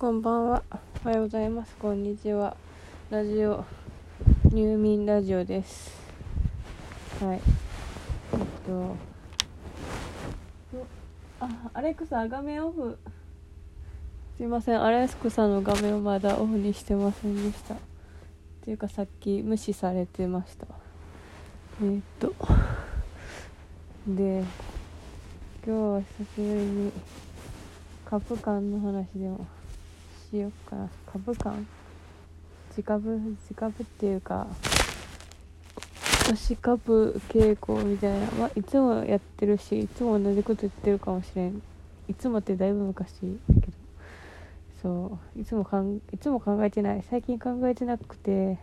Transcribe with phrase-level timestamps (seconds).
[0.00, 0.62] こんばんは。
[1.04, 1.76] おはようございます。
[1.76, 2.56] こんにちは。
[3.10, 3.66] ラジオ、
[4.50, 5.94] 入眠ラジオです。
[7.22, 7.40] はい。
[8.32, 8.96] えっと、
[11.38, 12.98] あ、アレクサ、画面オフ。
[14.38, 17.74] すいません、アレクサの画面をまだオフにしてませんでした。
[17.74, 17.76] っ
[18.62, 20.66] ていうか、さっき無視されてました。
[21.82, 22.34] えーっと、
[24.08, 24.44] で、
[25.62, 26.92] 今日は久しぶりに
[28.06, 29.46] 株感の話でも
[30.30, 31.66] しようかな株感。
[32.70, 34.46] 自株自株っていうか
[36.28, 41.62] 推し株傾向みたいな、まあ、いつもやってるしいつも同じこと言ってるかもしれん。
[42.08, 43.12] いつもってだいぶ昔
[43.48, 43.72] だけど。
[44.82, 45.40] そう。
[45.40, 47.04] いつもかんいつも考えてない。
[47.10, 48.58] 最近考えてなくて。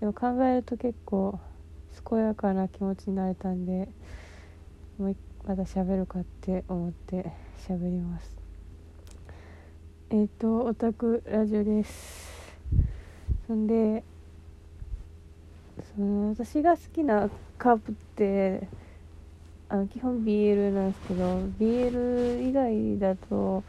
[0.00, 1.40] でも考えると結構
[2.08, 3.88] 健やかな気持ちになれたんで
[4.96, 7.32] もうまだ喋るかって思って
[7.66, 8.37] 喋ります。
[10.10, 12.56] えっ、とオタクラジオです。
[13.46, 14.02] そんで
[15.94, 18.66] その私が好きなカープって
[19.68, 23.62] あの基本 BL なんですけど BL 以外だと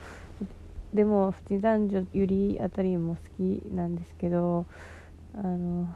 [0.93, 4.65] でもプチ男女ゆりあたりも好きなんですけど
[5.35, 5.93] あの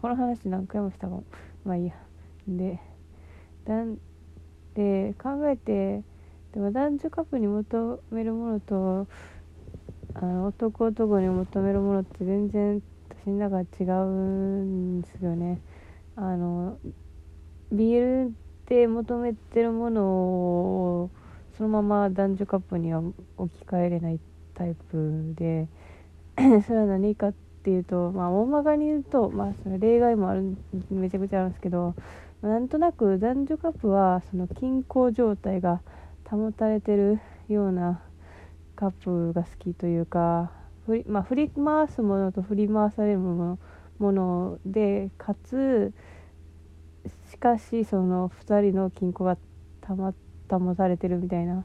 [0.00, 1.24] この話何回もしたかも。
[1.62, 1.94] まあいいや。
[2.48, 2.80] で
[3.66, 3.98] だん
[4.74, 6.02] で考えて
[6.54, 9.08] でも男女カップに求めるものと
[10.14, 12.82] あの男男に求めるものって全然
[13.24, 15.60] 私の中違うんですよね。
[16.16, 16.78] あの
[17.72, 18.32] BL
[18.66, 21.10] で求めてるものを
[21.56, 23.02] そのまま男女カップには
[23.36, 24.20] 置き換えれない
[24.54, 25.66] タイプで
[26.66, 30.56] それは何かっていうとまあ大まかに言うとまあその例外もある
[30.90, 31.94] めちゃくちゃあるんですけど
[32.42, 35.80] なんとなく男女カップはその均衡状態が
[36.28, 38.00] 保たれてるような
[38.76, 40.52] カップが好きというか
[40.86, 43.58] 振り,、まあ、振り回すものと振り回されるも
[43.98, 45.92] のでかつ
[47.30, 49.36] しかしその2人の均衡が
[49.80, 50.14] たま
[50.48, 51.64] 保たれてるみたいな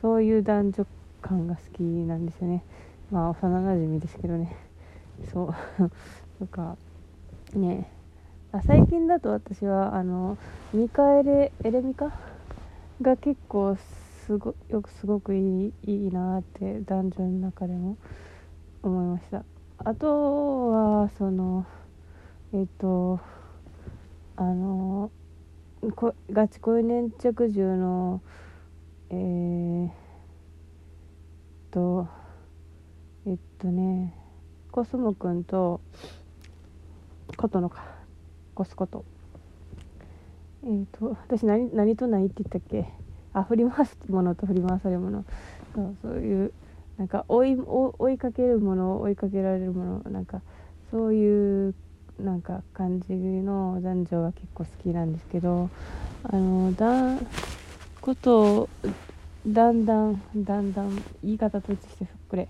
[0.00, 0.86] そういう男女
[1.20, 2.64] 感が好きなんですよね。
[3.10, 4.56] まあ幼なじみですけどね。
[5.32, 5.54] そう。
[6.38, 6.76] とか
[7.54, 7.90] ね。
[8.52, 10.36] あ最近だと私はあの
[10.72, 12.10] ミカエレエレミカ
[13.00, 13.76] が結構
[14.30, 17.96] すごよくすごくいいいいなって男女の中でも
[18.80, 19.44] 思いました。
[19.78, 21.66] あとはその
[22.52, 23.18] えっ、と
[24.36, 25.10] あの
[25.96, 28.22] こガチ恋粘着銃の
[29.08, 29.90] えー、
[31.72, 32.06] と
[33.26, 34.14] えっとね
[34.70, 35.80] コスモくんと
[37.36, 37.84] ことのか
[38.54, 39.04] コスコと。
[40.62, 43.09] えっ、と私何何と何って言ったっけ？
[43.32, 45.24] あ振り回すものと振り回されるもの。
[45.74, 46.52] そうそういう
[46.98, 50.42] なんか追い追いかけるもの追いかけられるものなんか
[50.90, 51.74] そういう
[52.18, 55.70] なんか感じの男女が結構好きなんですけど
[56.24, 57.18] あのだ
[58.00, 58.68] ことを
[59.46, 62.48] だんだんだんだん言い方統一致してふっくれ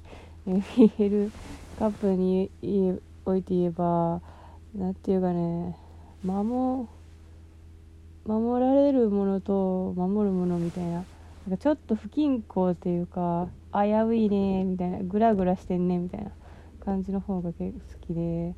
[0.49, 1.31] え見える
[1.79, 2.51] カップに
[3.25, 4.21] 置いて言えば
[4.75, 5.77] なんていうかね
[6.25, 6.89] 守
[8.26, 10.91] 守られるものと守るものみたいな。
[10.92, 11.04] なん
[11.50, 14.98] かちょっと不均衡っていうか危ういねみたいな。
[14.98, 16.31] グラグラしてんねみたいな
[16.84, 18.54] 感じの方が結構好きで。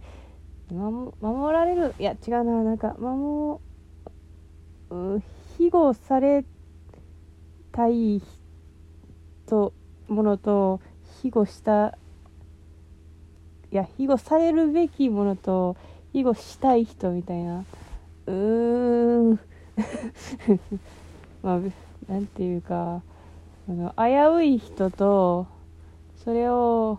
[0.70, 2.62] 守守られるいや違うな。
[2.62, 3.60] なんか守
[5.58, 6.44] 庇護され
[7.72, 8.22] たい
[9.46, 9.72] 人
[10.08, 10.80] ものと
[11.22, 11.96] 庇護した
[13.70, 15.76] いや庇護されるべきものと
[16.12, 17.64] 庇護したい人みたいな。
[18.26, 19.40] うーん。
[21.42, 21.60] まあ
[22.12, 23.02] なんていうか
[23.68, 25.46] あの危うい人と
[26.24, 26.98] それを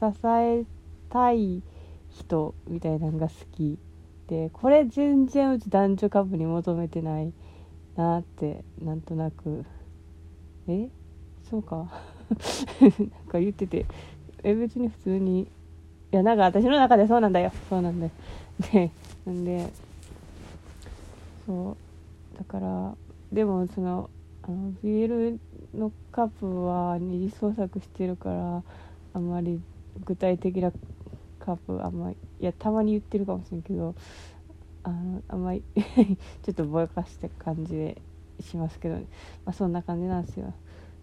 [0.00, 0.64] 支え
[1.10, 1.62] たい
[2.10, 3.78] 人みたいなのが好き
[4.28, 7.32] でこれ全然うち男女カップに求めてない
[7.96, 9.64] なってなんとなく。
[10.68, 10.88] え？
[11.50, 11.76] そうか。
[12.80, 13.86] なんか言ってて。
[14.42, 15.42] え別に普通に。
[15.42, 15.46] い
[16.16, 17.52] やなんか私の中でそうなんだよ。
[17.68, 18.12] そうなんだよ。
[18.72, 18.90] で
[19.26, 19.70] なんで
[21.52, 21.76] そ
[22.34, 22.38] う。
[22.38, 22.96] だから
[23.30, 24.08] でもその
[24.42, 25.38] あの BL
[25.74, 28.62] のカップは二次創作してるから
[29.12, 29.60] あんまり
[30.04, 30.72] 具体的な
[31.38, 33.94] カップあんまりいやたまに言ってるかもしれんけど
[34.82, 35.62] あのあんまり
[36.42, 38.02] ちょっとぼやかした感じで
[38.40, 39.02] しますけど、ま
[39.46, 40.54] あ、そんな感じなんですよ。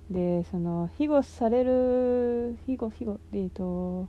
[0.10, 4.08] でその庇護される庇護庇護でえっと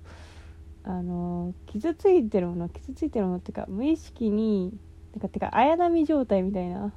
[0.83, 4.73] あの傷ついてるもの傷ついてるものっていうか無意識に
[5.21, 6.93] てかてか綾波状態みたいな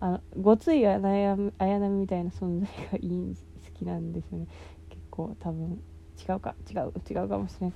[0.00, 3.36] あのごつい綾波綾波みたいな存在がいい
[3.66, 4.46] 好きなんですよね。
[4.88, 5.82] 結構多分
[6.28, 7.72] 違うか違う違うかもしれん。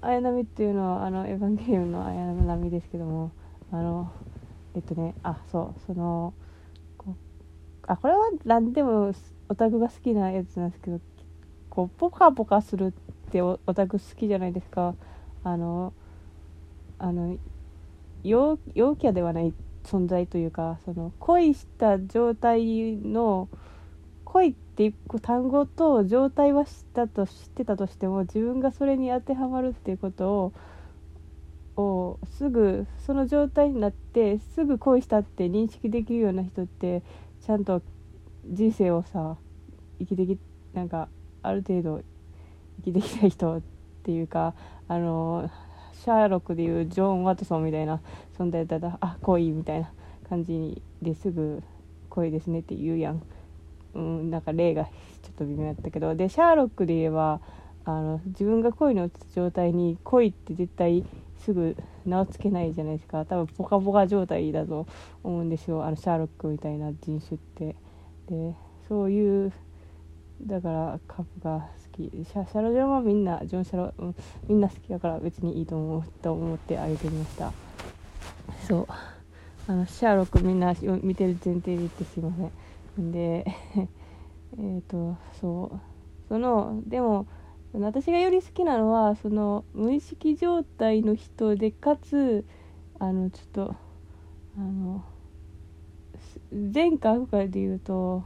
[0.00, 3.32] 綾波っていうのはあのエヴァンゲリオンの綾波ですけども
[3.70, 4.10] あの
[4.74, 6.34] えっとねあそうその
[6.98, 7.14] こ
[7.86, 9.12] あこれは何でも
[9.48, 11.00] オタクが好きなやつなんですけど
[11.70, 12.88] こうポカポカする
[13.28, 14.94] ってオタク好きじゃないですか。
[15.44, 15.92] あの
[16.98, 17.36] あの
[18.24, 19.52] 陽陽キャではない。
[19.84, 23.48] 存在というかその恋した状態の
[24.24, 30.52] 恋っていう単語と状態は知ったと知ってたとしても自分がそれに当てはまるっていうことを
[31.74, 37.02] をすぐその状態になってすぐ恋したって認識できるような人って
[37.44, 37.80] ちゃんと
[38.44, 39.36] 人生をさ
[39.98, 40.38] 生きてき
[40.74, 41.08] なんか
[41.42, 42.02] ある程度
[42.84, 43.62] 生きてきた人っ
[44.02, 44.54] ていうか
[44.86, 45.50] あの
[46.02, 48.00] シャーロックでいうジョン・ワトソンみたいな
[48.36, 49.92] 存在だったらあ恋みたいな
[50.28, 51.62] 感じですぐ
[52.08, 53.22] 恋ですねって言うやん。
[53.94, 56.16] うん、なんか例がちょっと微妙やったけど。
[56.16, 57.40] でシャーロックで言えば
[57.84, 61.04] あの自分が恋に落ちた状態に恋って絶対
[61.38, 63.24] すぐ名を付けないじゃないですか。
[63.24, 64.88] 多分ポカポカ状態だと
[65.22, 65.84] 思うんですよ。
[65.84, 67.76] あのシャーロックみたいな人種って。
[68.28, 68.56] で
[68.88, 69.52] そういう
[70.42, 74.14] だからカップがきシャシャロジョンはみんなジョン・シャロ、うん、
[74.48, 77.52] みんな好きだから別にいいと思うと思ってあげてみました。
[78.66, 78.86] そう。
[79.68, 82.32] あのシャーロックみんな見てる前提で言ってすいま
[82.96, 83.12] せん。
[83.12, 83.46] で
[84.58, 85.80] えっとそう。
[86.28, 87.26] そのでも
[87.74, 92.44] 私がより好きなのはその無意識状態の人でかつ
[92.98, 93.74] あのちょっと
[94.56, 95.04] あの
[96.52, 98.24] 前か悪かで言うと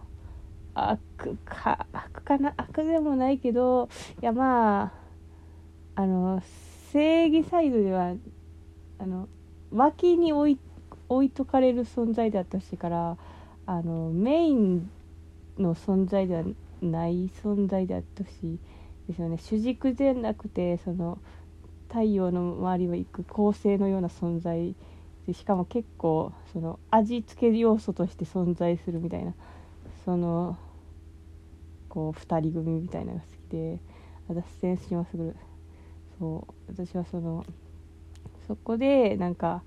[0.76, 3.88] 悪か悪かな悪でもないけど
[4.20, 4.92] いやまあ
[6.02, 6.42] あの
[6.92, 8.12] 正義サイドでは
[8.98, 9.28] あの
[9.72, 10.58] 脇に置い
[11.08, 13.16] 置いとかれる存在であったしから
[13.64, 14.90] あのメイン
[15.58, 16.44] の存在では
[16.82, 18.58] ない存在であってほし
[19.08, 19.38] ですよね。
[19.38, 21.18] 主軸でなくてその
[21.88, 24.74] 太陽の周りを行く構成のような存在
[25.26, 29.32] でしかも結構その味付け要素として存在するみたいな
[30.04, 30.58] その
[31.88, 33.80] こう2人組みたいなのが好きで
[34.28, 35.34] 脱線しますぐ
[36.18, 37.44] そう私はその
[38.46, 39.62] そこでなんか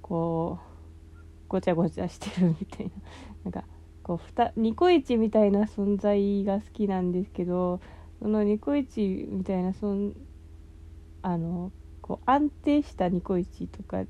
[0.00, 0.72] こう
[1.48, 2.92] ごちゃごちゃしてるみたいな。
[3.44, 3.64] なんか
[4.02, 7.80] こうふたニコイチみたいな存在が好きなんですけど
[8.20, 10.14] そのニコイチみたいなそん
[11.22, 11.70] あの
[12.00, 14.06] こう安定したニコイチとかよ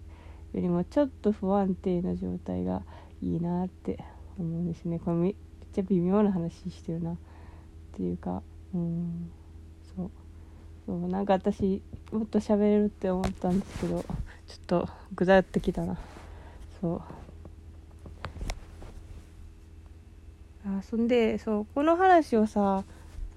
[0.55, 2.83] りもちょっと不安定な状態が
[3.21, 4.03] いいなって
[4.39, 4.99] 思うんですね。
[4.99, 5.35] これめっ
[5.73, 7.17] ちゃ微妙な話してるな。
[7.93, 8.43] っていうか
[8.75, 9.31] うん
[9.95, 10.11] そう。
[10.87, 14.07] そうなんか私もっと喋れるって思ったんですけどちょっ
[14.67, 15.97] とぐだってきたな。
[16.81, 17.03] そう。
[20.65, 22.85] あそんでそうこの話をさ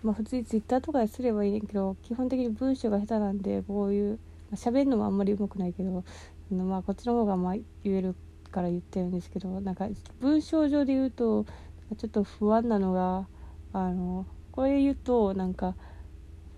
[0.03, 4.19] まあ普通にツイッターとかですればいいねんけど基本的に文章が下手なんでこういう
[4.53, 6.03] 喋、まあ、るのもあんまりうまくないけど
[6.51, 8.15] まあこっちの方がまあ言える
[8.51, 9.87] から言ってるんですけどなんか
[10.21, 11.45] 文章上で言うと
[11.97, 13.27] ちょっと不安なのが
[13.73, 14.25] あの
[14.55, 15.75] これ言うとなんか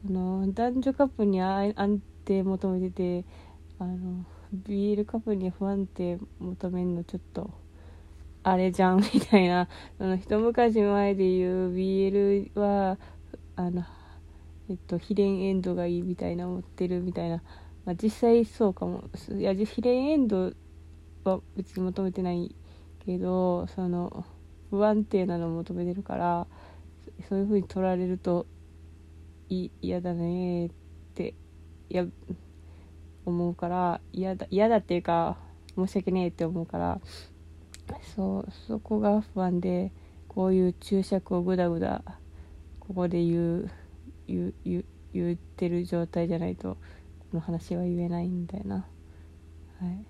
[0.07, 3.25] あの男女カップに安定求めてて
[3.79, 7.67] あの BL カップに不安定求めるのちょっと。
[8.47, 9.67] あれじゃん みたいな
[9.97, 12.97] その一昔前で言う BL は
[13.57, 13.83] あの
[14.69, 17.44] えっと非連エンドがいいみたいな思ってるみたいな、
[17.83, 19.04] まあ、実際そうかも
[19.37, 20.54] いや非連エンド
[21.25, 22.56] は別に求めてない
[23.06, 24.23] けどその
[24.69, 26.47] 不安定なのを求めてるから
[27.28, 28.45] そういう風に取られると
[29.50, 30.69] 嫌だねっ
[31.14, 31.33] て
[31.90, 32.06] や
[33.26, 35.38] 思うから嫌だ嫌だっていうか
[35.76, 37.00] 申し訳ねえって思うから
[38.16, 39.92] そうそこが不安で
[40.28, 42.04] こういう注釈をぐだぐだ
[42.80, 43.71] ここで言う
[44.28, 46.80] 言言言ってる状態じゃないとこ
[47.33, 48.86] の話は言えないみたいな。
[49.80, 50.06] はい。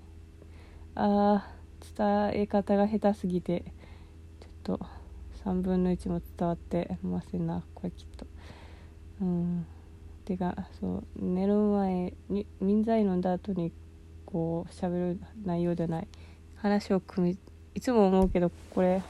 [0.95, 3.63] あー伝え方が下手すぎて
[4.39, 4.85] ちょっと
[5.47, 8.27] 3分の1も伝わってませんなこれきっと
[9.21, 9.65] うん。
[10.25, 13.71] てかそう寝る前に民剤飲んだ後に
[14.25, 16.07] こう喋る内容じゃない
[16.57, 17.37] 話を組み
[17.75, 19.01] いつも思うけどこれ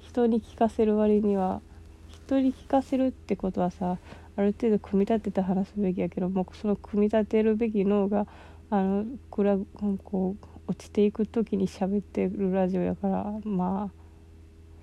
[0.00, 1.60] 人に聞かせる割には
[2.08, 3.98] 人に聞かせるってことはさ
[4.36, 8.26] ある程度組み立てて話すべきやけどもうその組み立てるべき脳が
[8.68, 9.58] あのこれは
[10.02, 13.99] こう落ちていく時に喋ってるラジオやからまあ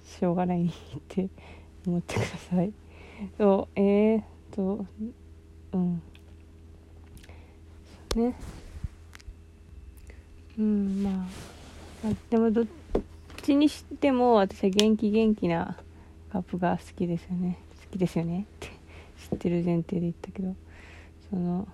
[0.07, 0.71] しょうがないっ
[1.07, 1.29] て
[1.85, 2.71] 思ってください。
[3.37, 4.85] そうえー、っと
[5.73, 6.01] うん。
[8.15, 8.33] ね。
[10.57, 11.27] うんま
[12.05, 12.65] あでもどっ
[13.43, 15.77] ちにしても私は元気元気な
[16.31, 17.57] カップが好きですよね。
[17.83, 18.67] 好きですよねって
[19.29, 20.55] 知ってる前提で言ったけど。
[21.29, 21.67] その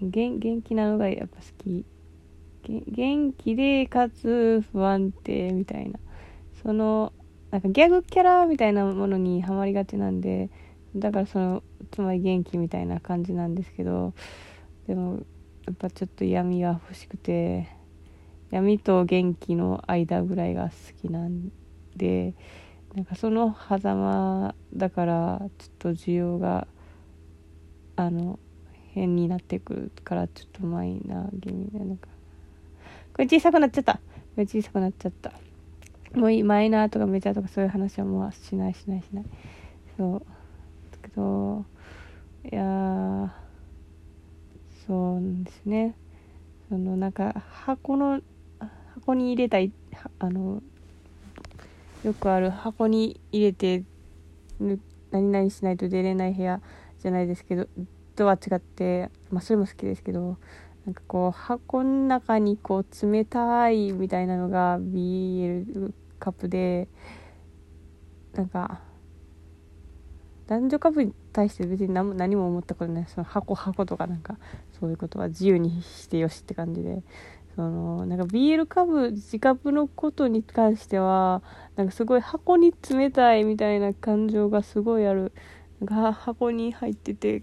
[0.00, 1.84] 元元気なのがやっぱ好き。
[2.64, 5.98] 元気でかつ不安定みたいな。
[6.62, 7.12] その
[7.50, 10.50] なんかギャグキャラみたいなものにはまりがちなんで
[10.94, 14.12] だからそのつまり元気みたいな感じなんですけど
[14.86, 15.20] でも
[15.66, 17.68] やっぱちょっと闇が欲しくて
[18.50, 21.50] 闇と元気の間ぐらいが好きなん
[21.96, 22.34] で
[22.94, 26.66] なんかその狭間だからちょっと需要が
[27.96, 28.38] あの
[28.92, 32.08] 変になってくるからちょっとマイナー気味なのか。
[33.12, 33.94] これ小さくなっちゃった。
[33.94, 34.00] こ
[34.38, 35.32] れ小さくなっちゃった。
[36.14, 39.24] もういいマイナーとかメジャーとかそういう話はもうしないしないしない。
[39.96, 40.20] そう。
[40.90, 41.64] だけど
[42.50, 43.34] いや
[44.86, 45.94] そうですね。
[46.68, 48.20] そのなんか箱の
[48.94, 49.72] 箱に入れたい
[50.18, 50.62] あの
[52.04, 53.84] よくある箱に入れて
[55.10, 56.60] 何々しないと出れない部屋
[57.00, 57.68] じゃないですけど
[58.16, 60.36] とは違ってまあそれも好きですけど
[60.88, 66.88] なんかこう箱の中にこう冷たいみたいなのが BL カップで
[68.32, 68.80] なんか
[70.46, 73.04] 男女カップに対して別に何も何も思ったことない。
[73.06, 74.38] その箱箱とかなんか
[74.80, 77.02] そういうことは自由にしてよしって感じで。
[77.54, 81.42] そのなんか BL 株自株のことに関しては
[81.76, 85.32] なんかすごい箱に冷たいみたいな感情がすごいある。
[85.80, 87.42] なんか箱に入ってて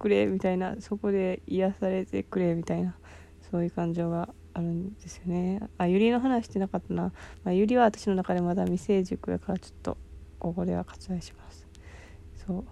[0.00, 2.96] くれみたいなそこで癒されてくれみたいな
[3.50, 5.60] そういう感情があるんですよね。
[5.78, 7.12] あゆりの話してなかったな、
[7.44, 9.96] まあ、ゆりは私の中でまだ未成熟やからちょっと
[10.38, 11.66] ここでは割愛します。
[12.46, 12.64] そう。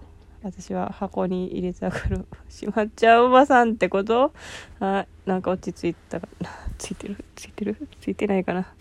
[0.43, 4.33] 私は箱に入れたがるしまっちゃうおばさんってこと？
[4.81, 7.25] あなんか落ち着いたかな ついてる？
[7.35, 7.89] ついてる？
[8.01, 8.73] ついてないかな？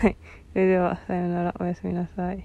[0.00, 0.16] はい。
[0.52, 1.54] それではさようなら。
[1.58, 2.44] おやすみなさい。